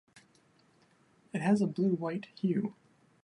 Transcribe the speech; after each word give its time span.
It 1.31 1.41
has 1.41 1.61
a 1.61 1.67
blue-white 1.67 2.25
hue. 2.33 2.73